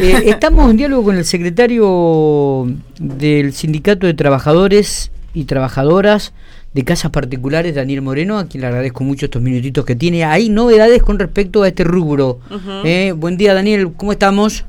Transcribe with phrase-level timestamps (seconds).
[0.00, 2.66] Eh, estamos en diálogo con el secretario
[2.98, 6.32] del Sindicato de Trabajadores y Trabajadoras
[6.72, 10.24] de Casas Particulares, Daniel Moreno, a quien le agradezco mucho estos minutitos que tiene.
[10.24, 12.40] Hay novedades con respecto a este rubro.
[12.84, 14.64] Eh, buen día, Daniel, ¿cómo estamos?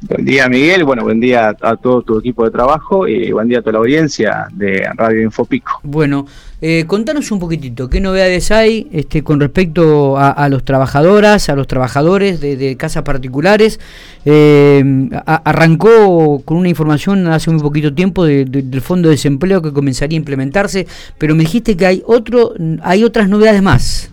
[0.00, 0.84] Buen día, Miguel.
[0.84, 3.78] Bueno, buen día a todo tu equipo de trabajo y buen día a toda la
[3.80, 5.80] audiencia de Radio Infopico.
[5.82, 6.24] Bueno,
[6.60, 11.66] eh, contanos un poquitito, ¿qué novedades hay este, con respecto a, los trabajadoras, a los
[11.66, 13.80] trabajadores de, casas particulares?
[14.24, 20.16] Eh, arrancó con una información hace muy poquito tiempo del Fondo de Desempleo que comenzaría
[20.16, 20.86] a implementarse,
[21.18, 24.12] pero me dijiste que hay, otro, hay otras novedades más.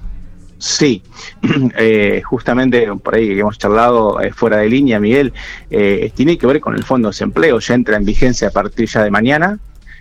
[0.65, 1.03] Sí,
[1.77, 5.31] eh, justamente por ahí que hemos charlado eh, fuera de línea, Miguel,
[5.69, 8.89] eh, tiene que ver con el Fondo de Desempleo, ya entra en vigencia a partir
[8.89, 9.59] ya de mañana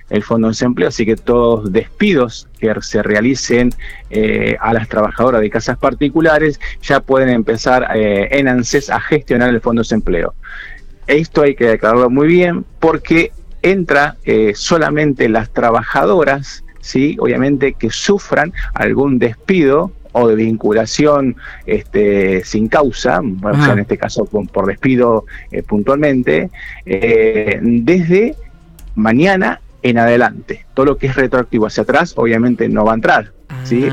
[0.09, 3.75] el Fondo de Desempleo, así que todos despidos que se realicen
[4.59, 9.81] a las trabajadoras de casas particulares ya pueden empezar en ANSES a gestionar el Fondo
[9.81, 10.35] de Desempleo.
[11.07, 14.17] Esto hay que declararlo muy bien porque entra
[14.55, 17.17] solamente las trabajadoras, ¿sí?
[17.19, 24.67] obviamente que sufran algún despido o de vinculación este, sin causa, en este caso por,
[24.67, 26.51] despido eh, puntualmente,
[26.87, 28.37] eh, desde
[28.95, 30.65] mañana en adelante.
[30.75, 33.33] Todo lo que es retroactivo hacia atrás, obviamente no va a entrar.
[33.65, 33.87] ¿sí?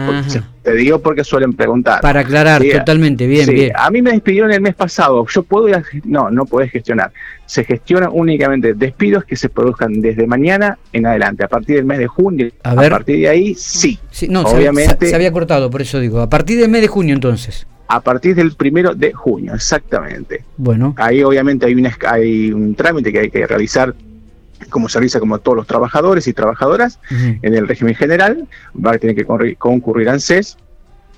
[0.63, 2.01] te digo porque suelen preguntar.
[2.01, 3.71] Para aclarar, totalmente, bien, bien.
[3.75, 7.11] A mí me despidieron el mes pasado, yo puedo ir a, No, no podés gestionar.
[7.45, 11.99] Se gestiona únicamente despidos que se produzcan desde mañana en adelante, a partir del mes
[11.99, 12.49] de junio.
[12.63, 13.99] A, partir de ahí, sí.
[14.29, 15.07] no, obviamente.
[15.07, 16.21] Se había, cortado, por eso digo.
[16.21, 17.67] A partir del mes de junio, entonces.
[17.89, 20.45] A partir del primero de junio, exactamente.
[20.55, 20.95] Bueno.
[20.97, 23.93] Ahí obviamente hay, una, hay un trámite que hay que realizar
[24.71, 29.15] como servicio como todos los trabajadores y trabajadoras en el régimen general, va a tener
[29.15, 30.57] que concurrir a ANSES,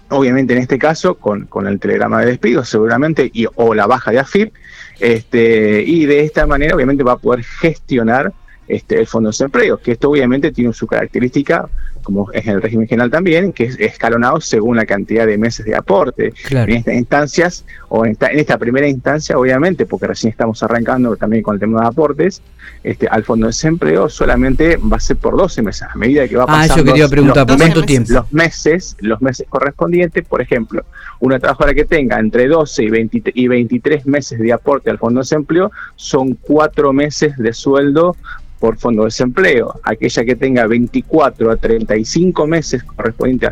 [0.09, 4.11] obviamente en este caso con, con el telegrama de despido seguramente y, o la baja
[4.11, 4.53] de AFIP,
[4.99, 8.33] este, y de esta manera obviamente va a poder gestionar
[8.67, 11.69] este, el Fondo de Desempleo, que esto obviamente tiene su característica
[12.03, 15.65] como es en el régimen general también, que es escalonado según la cantidad de meses
[15.65, 16.33] de aporte.
[16.49, 21.15] En estas instancias, o en esta, en esta, primera instancia, obviamente, porque recién estamos arrancando
[21.15, 22.41] también con el tema de aportes,
[22.83, 26.35] este, al fondo de desempleo solamente va a ser por 12 meses, a medida que
[26.35, 28.13] va pasando ah, yo quería preguntar, ¿por cuánto tiempo?
[28.13, 30.83] Los meses, los meses correspondientes, por ejemplo,
[31.19, 35.19] una trabajadora que tenga entre 12 y, 20, y 23 meses de aporte al fondo
[35.19, 38.15] de desempleo, son cuatro meses de sueldo
[38.63, 39.77] por fondo de desempleo.
[39.83, 43.49] Aquella que tenga 24 a 35 meses correspondiente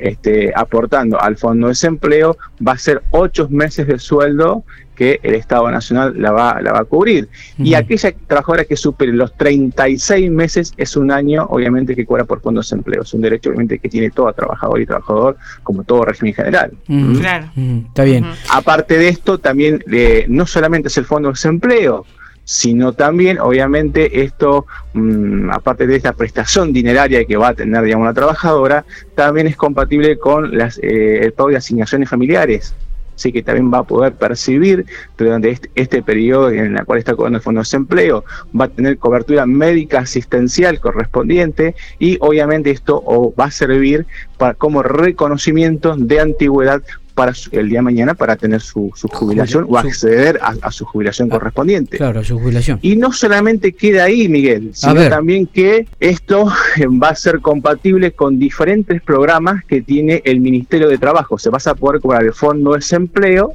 [0.00, 2.36] este, aportando al fondo de desempleo
[2.66, 4.64] va a ser 8 meses de sueldo
[4.96, 7.28] que el Estado Nacional la va, la va a cubrir.
[7.56, 12.40] Y aquella trabajadora que supere los 36 meses es un año, obviamente, que cobra por
[12.40, 13.02] fondo de desempleo.
[13.02, 16.72] Es un derecho, obviamente, que tiene todo trabajador y trabajador, como todo régimen general.
[17.20, 17.46] Claro.
[17.86, 18.26] Está bien.
[18.52, 22.04] Aparte de esto, también eh, no solamente es el fondo de desempleo,
[22.48, 24.64] sino también, obviamente, esto,
[24.94, 29.54] mm, aparte de esta prestación dineraria que va a tener, digamos, la trabajadora, también es
[29.54, 32.74] compatible con las, eh, el pago de asignaciones familiares.
[33.14, 34.86] Así que también va a poder percibir
[35.18, 38.24] durante este, este periodo en el cual está cobrando el Fondo de Desempleo,
[38.58, 43.04] va a tener cobertura médica asistencial correspondiente y obviamente esto
[43.38, 44.06] va a servir
[44.38, 46.82] para, como reconocimiento de antigüedad
[47.18, 51.34] para el día de mañana para tener su, jubilación o acceder a, su jubilación ah,
[51.34, 51.96] correspondiente.
[51.96, 52.78] Claro, a su jubilación.
[52.80, 56.46] Y no solamente queda ahí, Miguel, sino también que esto
[57.02, 61.38] va a ser compatible con diferentes programas que tiene el Ministerio de Trabajo.
[61.38, 63.52] Se vas a poder cobrar el Fondo de Desempleo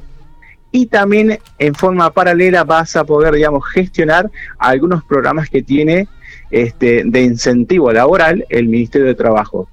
[0.70, 6.06] y también en forma paralela vas a poder, digamos, gestionar algunos programas que tiene
[6.50, 9.70] este, de incentivo laboral el Ministerio de Trabajo.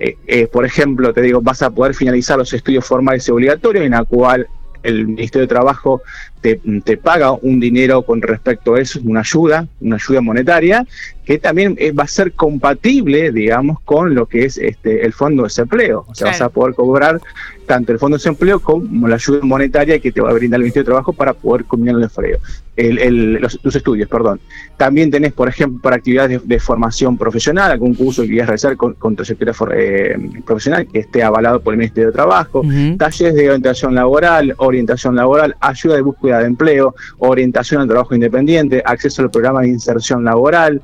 [0.00, 3.84] Eh, eh, por ejemplo, te digo, vas a poder finalizar los estudios formales y obligatorios,
[3.84, 4.48] en la cual
[4.82, 6.02] el Ministerio de Trabajo
[6.40, 10.86] te, paga un dinero con respecto a eso, una ayuda, una ayuda monetaria,
[11.28, 15.42] que también eh, va a ser compatible, digamos, con lo que es este el Fondo
[15.42, 16.06] de Desempleo.
[16.08, 17.20] O sea, vas a poder cobrar
[17.66, 20.62] tanto el Fondo de Desempleo como la ayuda monetaria que te va a brindar el
[20.62, 22.38] Ministerio de Trabajo para poder combinar el empleo,
[22.76, 24.40] el, los, estudios, perdón.
[24.78, 28.94] También tenés, por ejemplo, para actividades de, formación profesional, algún curso que quieras realizar con,
[28.94, 32.62] con trayectoria eh, profesional que esté avalado por el Ministerio de Trabajo,
[32.96, 38.82] talleres de orientación laboral, orientación laboral, ayuda de búsqueda de empleo, orientación al trabajo independiente,
[38.84, 40.82] acceso al programa de inserción laboral,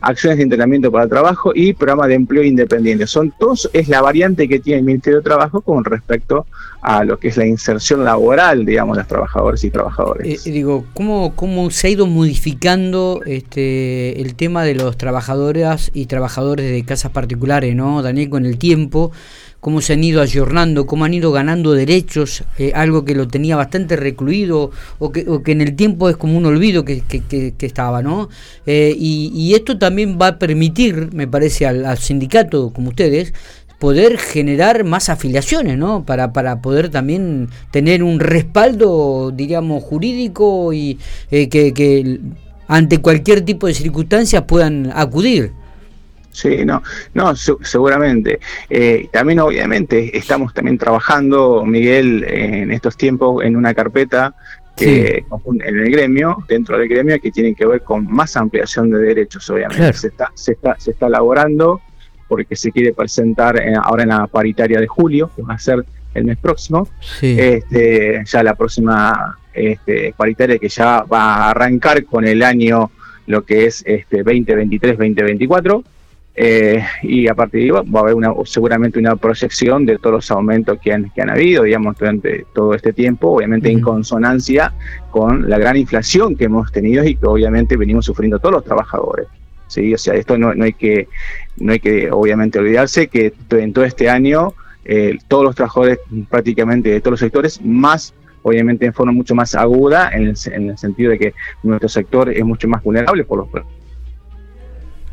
[0.00, 3.06] acciones de entrenamiento para el trabajo y programa de empleo independiente.
[3.06, 6.46] Son todos, es la variante que tiene el Ministerio de Trabajo con respecto
[6.82, 10.46] a lo que es la inserción laboral, digamos, de los trabajadores y trabajadores.
[10.46, 16.06] Eh, digo, ¿cómo, ¿cómo se ha ido modificando este el tema de los trabajadoras y
[16.06, 19.12] trabajadores de casas particulares, ¿no, Daniel, con el tiempo?
[19.66, 23.56] Cómo se han ido ayornando, cómo han ido ganando derechos, eh, algo que lo tenía
[23.56, 24.70] bastante recluido
[25.00, 27.02] o que, o que, en el tiempo es como un olvido que,
[27.58, 28.28] estaba, ¿no?
[28.64, 33.34] Eh, y, esto también va a permitir, me parece, al, sindicato como ustedes,
[33.80, 36.04] poder generar más afiliaciones, ¿no?
[36.06, 41.00] Para, para poder también tener un respaldo, digamos, jurídico y
[41.32, 42.20] eh, que
[42.68, 45.65] ante cualquier tipo de circunstancias puedan acudir.
[46.36, 46.82] Sí, no,
[47.14, 48.40] no, seguramente.
[48.68, 54.34] Eh, también obviamente estamos también trabajando, Miguel, en estos tiempos en una carpeta
[54.76, 58.98] que en el gremio, dentro del gremio, que tiene que ver con más ampliación de
[58.98, 59.94] derechos, obviamente.
[59.94, 61.80] Se, está, se, está, se está elaborando
[62.28, 66.24] porque se quiere presentar ahora en la paritaria de julio, que va a ser el
[66.26, 66.86] mes próximo.
[67.22, 72.90] Este, ya la próxima este, paritaria que ya va a arrancar con el año
[73.26, 75.82] lo que es este 2023-2024
[76.38, 80.16] eh, y a partir de ahí va a haber una, seguramente una proyección de todos
[80.16, 84.74] los aumentos que han, que han habido, digamos, durante todo este tiempo, obviamente en consonancia
[85.10, 89.28] con la gran inflación que hemos tenido y que obviamente venimos sufriendo todos los trabajadores.
[89.66, 89.94] ¿sí?
[89.94, 91.08] O sea, esto no, no, hay que,
[91.56, 94.52] no hay que obviamente olvidarse que en todo este año
[94.84, 95.98] eh, todos los trabajadores
[96.28, 100.70] prácticamente de todos los sectores, más obviamente en forma mucho más aguda, en el, en
[100.70, 103.48] el sentido de que nuestro sector es mucho más vulnerable por los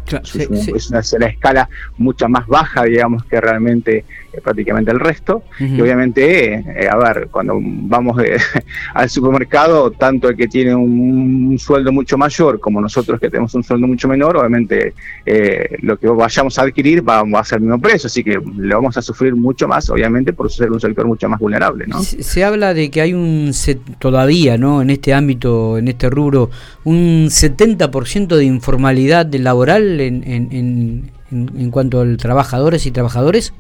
[0.08, 5.44] es, una, escala mucho más baja, digamos, que realmente eh, prácticamente el resto.
[5.60, 8.22] Y obviamente, eh, a ver, cuando vamos
[8.94, 13.64] al supermercado, tanto el que tiene un, sueldo mucho mayor como nosotros que tenemos un
[13.64, 14.94] sueldo mucho menor, obviamente
[15.26, 18.76] eh, lo que vayamos a adquirir va, a ser el mismo precio, así que lo
[18.76, 21.86] vamos a sufrir mucho más, obviamente, por ser un sector mucho más vulnerable.
[21.88, 22.02] ¿no?
[22.02, 23.52] Se, habla de que hay un,
[24.00, 24.82] todavía, ¿no?
[24.82, 26.50] En este ámbito, en este rubro,
[26.84, 33.54] un 70% de informalidad laboral en, en, cuanto a trabajadores y trabajadores?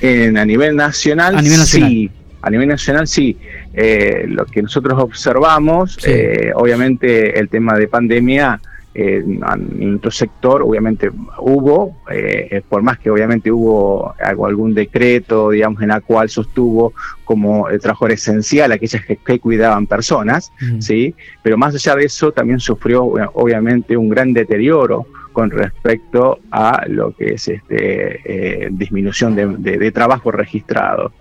[0.00, 2.10] En, a nivel nacional, sí.
[2.42, 3.36] A nivel nacional sí.
[3.72, 8.60] Eh, lo que nosotros observamos, eh, obviamente el tema de pandemia
[8.94, 9.40] en
[9.78, 16.02] nuestro sector obviamente hubo, eh, por más que obviamente hubo algún decreto, digamos, en la
[16.02, 16.92] cual sostuvo
[17.24, 21.14] como el trabajo esencial aquellas que, cuidaban personas, ¿sí?
[21.42, 27.14] Pero más allá de eso también sufrió obviamente un gran deterioro con respecto a lo
[27.16, 31.12] que es este, eh, disminución de, trabajo registrado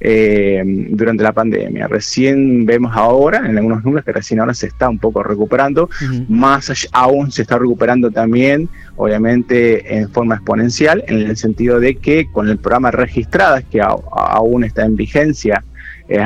[0.00, 1.88] eh, durante la pandemia.
[1.88, 5.88] Recién vemos ahora en algunos números que recién ahora se está un poco recuperando,
[6.28, 12.30] más aún se está recuperando también, obviamente en forma exponencial, en el sentido de que
[12.30, 15.64] con el programa registradas, que aún está en vigencia,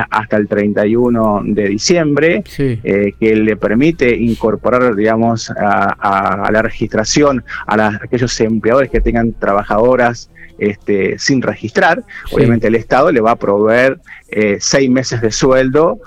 [0.09, 7.99] hasta el 31 de diciembre, eh, que le permite incorporar, digamos, a, la registración a,
[8.01, 12.03] aquellos empleadores que tengan trabajadoras este, sin registrar.
[12.31, 13.99] Obviamente el Estado le va a proveer
[14.29, 15.99] eh, seis meses de sueldo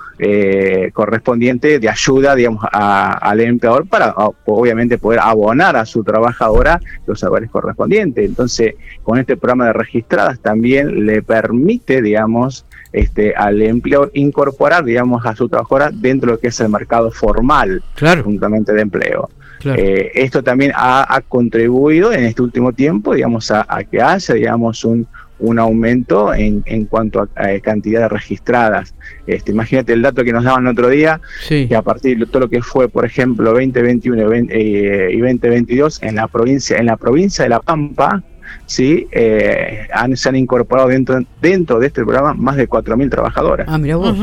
[0.92, 4.12] correspondiente de ayuda, digamos, al empleador para
[4.46, 8.24] obviamente poder abonar a su trabajadora los saberes correspondientes.
[8.24, 8.74] Entonces,
[9.04, 15.34] con este programa de registradas también le permite, digamos, este, al empleador incorporar, digamos, a
[15.34, 18.24] su trabajadora dentro de lo que es el mercado formal, claro.
[18.24, 19.28] juntamente de empleo.
[19.64, 25.06] Eh, esto también ha, contribuido en este último tiempo, digamos, a, que haya, digamos, un,
[25.40, 28.94] un aumento en, en cuanto a, a, cantidad registradas.
[29.26, 32.40] Este, imagínate el dato que nos daban el otro día, que a partir de todo
[32.40, 37.44] lo que fue, por ejemplo, 2021 y 2022 eh, en la provincia, en la provincia
[37.44, 38.22] de La Pampa,
[38.66, 39.06] ¿sí?
[39.10, 43.66] Eh, han, se han incorporado dentro, dentro de este programa más de 4.000 trabajadoras.
[43.68, 44.16] Ah, mira vos.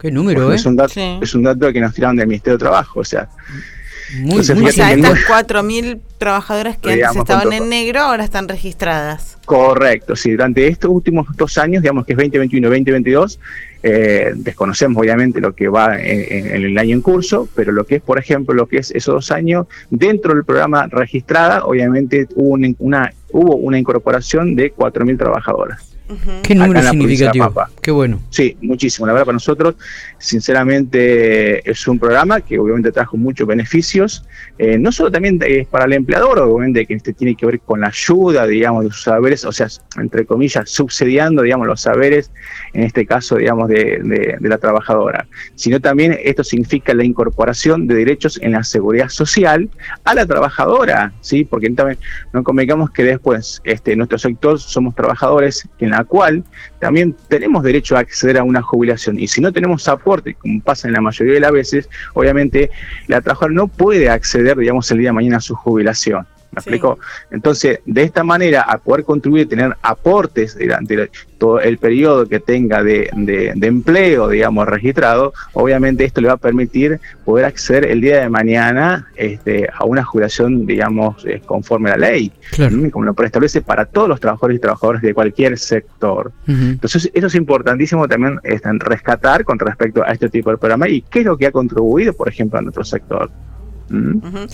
[0.00, 0.56] Qué número, ¿eh?
[0.56, 3.28] Es un, dato, es un dato que nos tiraron del Ministerio de Trabajo, o sea.
[4.12, 9.38] Muy, o sea, estas 4.000 trabajadoras que antes estaban en negro ahora están registradas.
[9.44, 10.32] Correcto, sí.
[10.32, 13.40] Durante estos últimos dos años, digamos que es 2021 2022,
[13.82, 18.02] eh, desconocemos obviamente lo que va en, el año en curso, pero lo que es,
[18.02, 23.12] por ejemplo, lo que es esos dos años, dentro del programa registrada, obviamente hubo una,
[23.30, 25.93] hubo una incorporación de 4.000 trabajadoras.
[26.42, 27.52] Qué número significativo.
[27.80, 28.20] Qué bueno.
[28.30, 29.06] Sí, muchísimo.
[29.06, 29.76] La verdad, para nosotros,
[30.18, 34.24] sinceramente, es un programa que obviamente trajo muchos beneficios.
[34.58, 37.80] Eh, no solo también es para el empleador, obviamente, que este tiene que ver con
[37.80, 42.30] la ayuda, digamos, de sus saberes, o sea, entre comillas, subsidiando, digamos, los saberes,
[42.74, 48.38] en este caso, digamos, de, la trabajadora, sino también esto significa la incorporación de derechos
[48.42, 49.70] en la seguridad social
[50.04, 51.44] a la trabajadora, ¿sí?
[51.44, 51.98] Porque también
[52.32, 56.44] no convengamos que después, este, nuestro sector somos trabajadores que la cual
[56.80, 59.18] también tenemos derecho a acceder a una jubilación.
[59.18, 62.70] Y si no tenemos aporte, como pasa en la mayoría de las veces, obviamente
[63.06, 66.26] la trabajadora no puede acceder, digamos, el día de mañana a su jubilación.
[66.54, 66.98] ¿Me explico?
[67.30, 72.82] Entonces, de esta manera, a poder contribuir, tener aportes durante todo el periodo que tenga
[72.82, 73.10] de,
[73.60, 79.08] empleo, digamos, registrado, obviamente esto le va a permitir poder acceder el día de mañana
[79.16, 82.32] este, a una jubilación, digamos, eh, conforme a la ley,
[82.92, 86.30] como lo preestablece para todos los trabajadores y trabajadoras de cualquier sector.
[86.46, 91.02] Entonces, eso es importantísimo también este, rescatar con respecto a este tipo de programa y
[91.02, 93.30] qué es lo que ha contribuido, por ejemplo, a nuestro sector.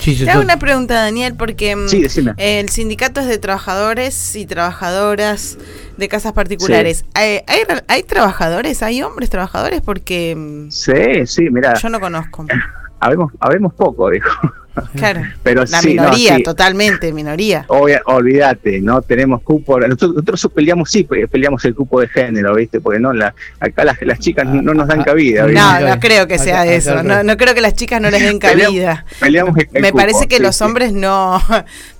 [0.03, 1.89] Te hago una pregunta, Daniel, porque mm,
[2.37, 5.59] el sindicato es de trabajadores y trabajadoras
[5.97, 7.05] de casas particulares.
[7.15, 7.41] ¿Hay,
[7.89, 8.83] hay, trabajadores?
[8.83, 9.81] ¿Hay hombres trabajadores?
[9.81, 10.35] Porque.
[10.37, 11.75] Mm, sí, sí, mira.
[11.75, 12.47] Yo no conozco.
[13.01, 14.31] Habemos, habemos poco, dijo.
[14.97, 17.65] Claro, pero la minoría, totalmente minoría.
[17.69, 19.79] olvídate, no tenemos cupo.
[19.81, 22.81] Nosotros, peleamos, sí, peleamos el cupo de género, ¿viste?
[22.81, 25.47] Porque no, la, acá las, las chicas no nos dan cabida.
[25.47, 27.03] No, no creo que sea eso.
[27.03, 29.05] No, no creo que las chicas no les den cabida.
[29.19, 31.41] Peleamos, Me parece que los hombres no,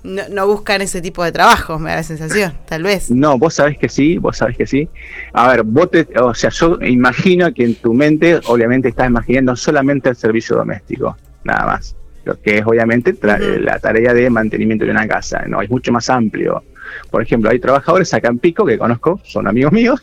[0.03, 3.11] no, buscan ese tipo de trabajo, me da la sensación, tal vez.
[3.11, 4.89] No, vos sabés que sí, vos sabés que sí.
[5.33, 9.57] A ver, vos te, o sea, yo imagino que en tu mente, obviamente, estás imaginando
[9.57, 14.91] solamente el servicio doméstico, nada más lo que es obviamente la tarea de mantenimiento de
[14.91, 15.63] una casa, ¿no?
[15.63, 16.63] Es mucho más amplio.
[17.11, 20.01] Por ejemplo, hay trabajadores acá en Pico que conozco, son amigos míos,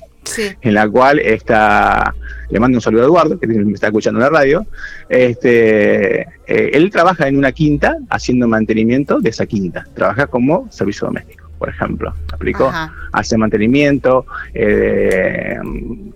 [0.62, 2.14] en la cual está,
[2.50, 4.66] le mando un saludo a Eduardo, que me está escuchando en la radio,
[5.10, 11.08] este, eh, él trabaja en una quinta haciendo mantenimiento de esa quinta, trabaja como servicio
[11.08, 12.14] doméstico por ejemplo.
[12.14, 12.72] ¿Me explico?
[13.12, 15.58] Hace mantenimiento, eh,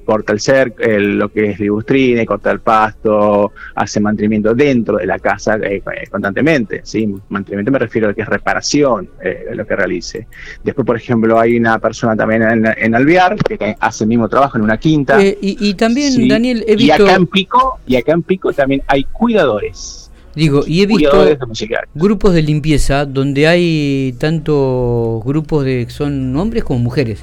[0.06, 5.20] corta el cerco, lo que es libustrine, corta el pasto, hace mantenimiento dentro de la
[5.20, 6.82] casa eh, constantemente.
[6.84, 7.14] ¿sí?
[7.30, 10.28] Mantenimiento me refiero a que es reparación eh, lo que realice.
[10.64, 14.58] Después, por ejemplo, hay una persona también en, en Alvear que hace el mismo trabajo
[14.58, 15.22] en una quinta.
[15.22, 16.86] Eh, y, también, Daniel, he visto...
[16.86, 20.01] Y acá en Pico, y acá en Pico también hay cuidadores.
[20.36, 21.26] Digo, y he visto
[21.94, 27.20] grupos de limpieza donde hay tanto grupos de que hombres como mujeres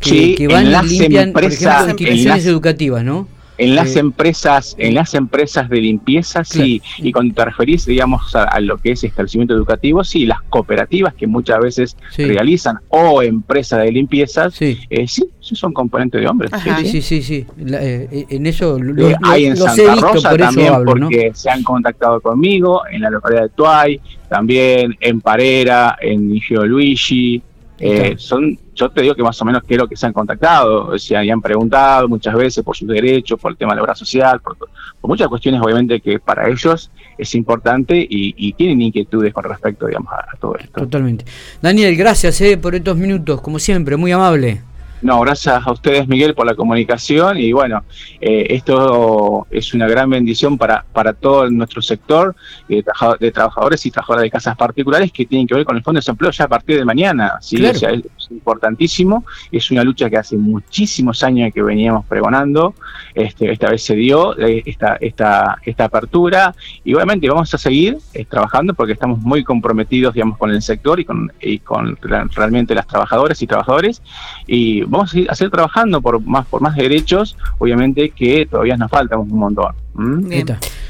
[0.00, 3.26] que, van y limpian, por ejemplo, instituciones educativas, ¿no?
[3.58, 8.58] En las empresas, en las empresas de limpieza, sí, y cuando te referís, digamos, a,
[8.60, 13.92] lo que es establecimiento educativo, sí, las cooperativas que muchas veces realizan o empresas de
[13.92, 16.50] limpieza, sí, eh, sí, son componentes de hombres.
[16.82, 21.50] Sí, sí, sí, eh, en eso lo, eh, hay en Santa Rosa también porque se
[21.50, 27.42] han contactado conmigo, en la localidad de Tuay, también en Parera, en Igio Luigi,
[27.84, 31.16] eh, son, yo te digo que más o menos quiero que se han contactado, se
[31.16, 34.56] han preguntado muchas veces por sus derechos, por el tema de la obra social, por,
[35.02, 40.36] muchas cuestiones obviamente que para ellos es importante y, tienen inquietudes con respecto digamos, a,
[40.38, 40.82] todo esto.
[40.82, 41.24] Totalmente.
[41.60, 44.60] Daniel, gracias eh, por estos minutos, como siempre, muy amable.
[45.02, 47.82] No, gracias a ustedes, Miguel, por la comunicación y bueno,
[48.20, 52.36] eh, esto es una gran bendición para, para todo nuestro sector
[52.68, 52.84] de,
[53.32, 56.30] trabajadores y trabajadoras de casas particulares que tienen que ver con el Fondo de Desempleo
[56.30, 57.32] ya a partir de mañana.
[57.40, 57.64] ¿sí?
[57.64, 57.82] es
[58.30, 62.74] importantísimo, es una lucha que hace muchísimos años que veníamos pregonando,
[63.14, 66.54] este, esta vez se dio eh, esta, esta, esta apertura
[66.84, 71.00] y obviamente vamos a seguir eh, trabajando porque estamos muy comprometidos digamos, con el sector
[71.00, 71.98] y con, y con
[72.32, 74.00] realmente las trabajadoras y trabajadores
[74.46, 79.16] y vamos a, seguir trabajando por más, por más derechos, obviamente que todavía nos falta
[79.16, 79.74] un montón.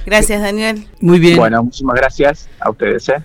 [0.05, 0.87] Gracias, Daniel.
[1.01, 1.37] Muy bien.
[1.37, 3.09] Bueno, muchísimas gracias a ustedes.
[3.09, 3.23] ¿eh?